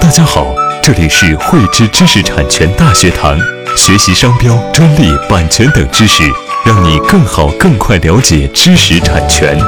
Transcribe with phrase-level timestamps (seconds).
[0.00, 3.38] 大家好，这里是汇知知识产权大学堂，
[3.76, 6.22] 学习商标、专利、版权等知识，
[6.64, 9.58] 让你更好、更快了解知识产权。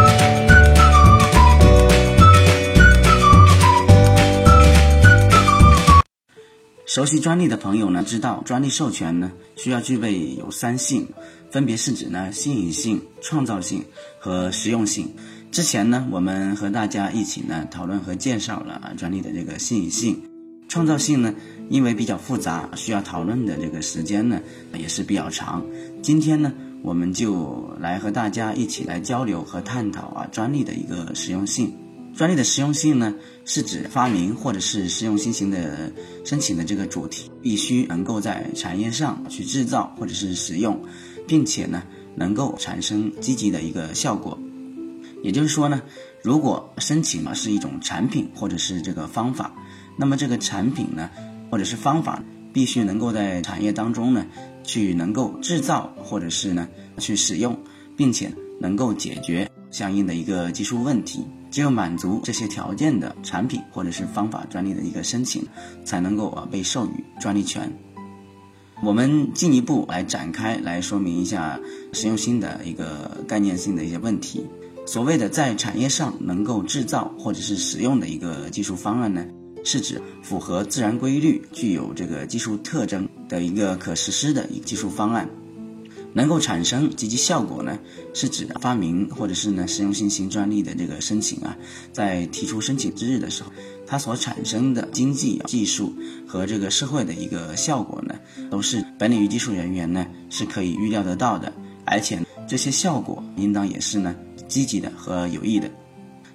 [6.86, 11.06] 熟悉专利的朋友呢，知道专利授权呢需要具备有三性，
[11.50, 13.84] 分别是指呢新颖性、创造性
[14.18, 15.14] 和实用性。
[15.56, 20.20] 之前呢，我们和大家一起呢讨论和介绍了专利的这个新颖性、
[20.68, 21.34] 创造性呢，
[21.70, 24.38] 因为比较复杂，需要讨论的这个时间呢
[24.74, 25.64] 也是比较长。
[26.02, 31.72] 今天呢，我们就来和大家一起来交流和探讨啊专利的一个实用性。
[32.14, 33.14] 专利的实用性呢，
[33.46, 35.90] 是指发明或者是实用新型的
[36.22, 40.78] 申请的这个主题必须能够在产业上去制造或者是使用，
[41.26, 41.82] 并且呢
[42.14, 44.38] 能够产生积极的一个效果。
[45.26, 45.82] 也就是说呢，
[46.22, 49.52] 如果申请呢是一种产品或者是这个方法，
[49.96, 51.10] 那么这个产品呢
[51.50, 52.22] 或者是方法
[52.52, 54.24] 必须能够在产业当中呢
[54.62, 57.58] 去能够制造或者是呢去使用，
[57.96, 61.26] 并且能够解决相应的一个技术问题。
[61.50, 65.44] 只有满足这些条件的产品或者是方法专利的一个申请，
[65.84, 67.68] 才能够啊被授予专利权。
[68.80, 71.58] 我们进一步来展开来说明一下
[71.92, 74.46] 实用性的一个概念性的一些问题。
[74.86, 79.26] 所谓的在产业上能够制造或者是使用的一个技术方案呢，
[79.64, 85.28] 是指符合自然规律、具有这个技术特征的一个可实施的一个技术方案。
[86.12, 87.78] 能够产生积极效果呢，
[88.14, 91.54] 是指发明或者是呢实用新型专利的这个申请啊，
[91.92, 93.50] 在提出申请之日的时候，
[93.86, 95.92] 它所产生的经济、技术
[96.26, 98.14] 和这个社会的一个效果呢，
[98.50, 101.52] 都是本领域技术人员呢是可以预料得到的，
[101.84, 104.16] 而且这些效果应当也是呢
[104.48, 105.70] 积极的和有益的。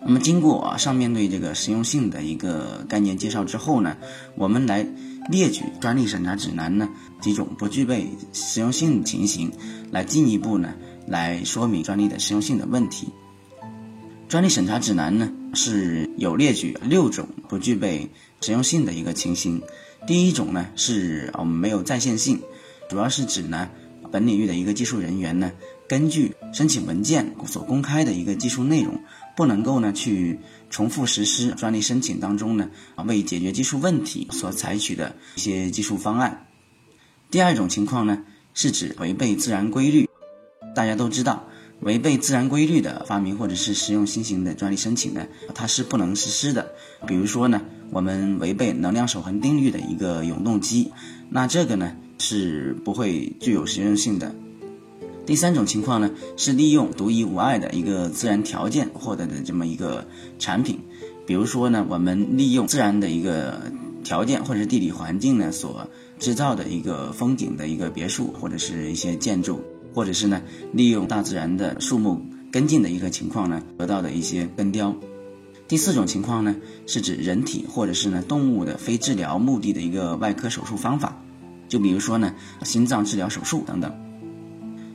[0.03, 3.95] 那么经过啊上面对这个实用性的一个概念介绍之后呢，
[4.35, 4.83] 我们来
[5.29, 6.89] 列举专利审查指南呢
[7.21, 9.51] 几种不具备实用性情形，
[9.91, 10.73] 来进一步呢
[11.05, 13.09] 来说明专利的实用性的问题。
[14.27, 18.09] 专利审查指南呢是有列举六种不具备
[18.41, 19.61] 实用性的一个情形。
[20.07, 22.41] 第一种呢是我们没有在线性，
[22.89, 23.69] 主要是指呢
[24.11, 25.51] 本领域的一个技术人员呢。
[25.91, 29.01] 根据申请文件所公开的一个技术内容，
[29.35, 32.69] 不能够呢去重复实施专利申请当中呢
[33.05, 36.47] 为解决技术问题所采取的一些技术方案。
[37.29, 40.07] 第二种情况呢是指违背自然规律。
[40.73, 41.49] 大家都知道，
[41.81, 46.73] 违背自然规律的发明或者是实用新型的专利申请呢，它是不能实施的。
[47.05, 50.93] 比如说呢，我们违背能量守恒定律的一个永动机，
[51.29, 54.33] 那这个呢是不会具有实用性的。
[55.25, 60.05] 第三种情况呢，是利用独一无二的一个自然条件获得的这么一个
[60.39, 60.79] 产品，
[61.25, 63.61] 比如说呢，我们利用自然的一个
[64.03, 65.87] 条件或者是地理环境呢所
[66.19, 69.61] 制造的一个风景的一个别墅或者是一些建筑，
[69.93, 70.41] 或者是呢
[70.73, 72.19] 利用大自然的树木
[72.51, 74.93] 根茎的一个情况呢得到的一些根雕。
[75.67, 76.55] 第四种情况呢，
[76.87, 81.23] 是指人体或者是呢动物的非治疗目的的一个外科手术方法，
[81.69, 84.10] 就比如说呢心脏治疗手术等等。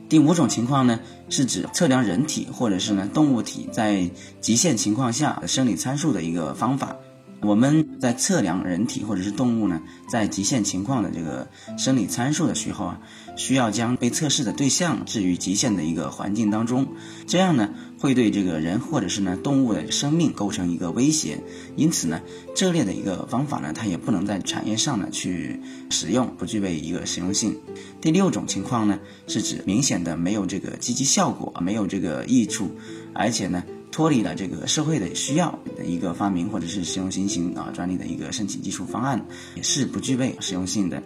[0.09, 4.09] 第五种情况呢，是指测量人体或者是呢动物体在
[4.39, 6.95] 极限情况下生理参数的一个方法。
[7.41, 12.99] 我们在测量人体或者是动物呢，在极限情况的这个生理参数的时候啊，
[13.35, 16.87] 需要将被测试的对象置于极限的一个环境当中，
[17.27, 21.39] 这样呢，会对这个人或者是呢动物的生命构成一个威胁。
[21.75, 22.21] 因此呢，
[22.55, 25.61] 这类的一个方法呢，它也不能在产业上呢去
[25.91, 27.55] 使用，不具备一个实用性。
[28.01, 32.71] 第六种情况呢，是指明显的没有这个积极效果，没有这个益处，
[33.13, 33.63] 而且呢。
[33.97, 39.25] 脱离了这个社会的需要的一个发明或者是实用新型啊专利的一个申请技术方案，
[39.55, 41.01] 也是不具备实用性的。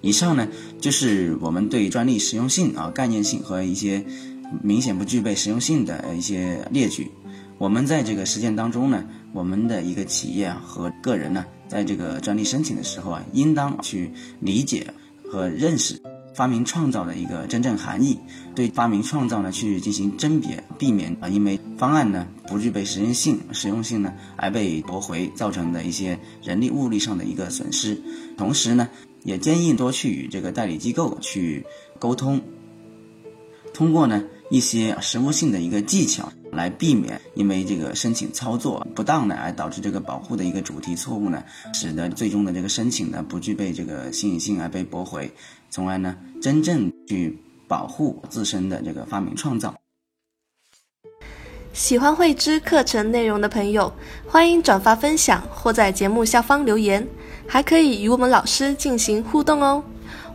[0.00, 0.48] 以上呢
[0.80, 4.04] 就是我们对专利实用性啊概念性和一些
[4.60, 7.08] 明显不具备实用性的一些列举。
[7.58, 14.10] 我们在这个实践当中呢，我们的一个企业和个人呢，在这个专利申请的时候啊，应当去
[14.40, 14.92] 理解
[15.30, 16.02] 和认识。
[16.34, 18.18] 发明创造的一个真正含义，
[18.54, 28.02] 对发明创造呢去进行甄别，避免啊因为方案呢不具备实用性、实用性呢而被驳回造成的一些人力物力上的一个损失。
[28.36, 28.88] 同时呢，
[29.22, 31.64] 也建议多去与这个代理机构去
[31.98, 32.40] 沟通，
[33.72, 41.42] 通过呢一些实务性的一个技巧，来避免因为这个申请操作不当呢，而导致这个保护的一个主题错误呢，
[41.72, 45.28] 使得最终的这个申请呢，不具备这个新颖性而被驳回。
[45.70, 47.36] 从而呢，真正去
[47.66, 49.74] 保护自身的这个发明创造。
[51.72, 53.92] 喜欢慧芝课程内容的朋友，
[54.24, 57.04] 欢迎转发分享，或在节目下方留言，
[57.48, 59.82] 还可以与我们老师进行互动哦。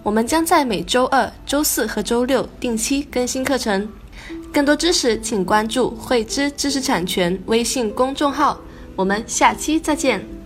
[0.04, 3.88] 我们将在每周二、周四和周六定期更新课程。
[4.52, 8.60] 更多知识请关注慧知知识产权微信公众号，
[8.96, 10.39] 我们下期再见。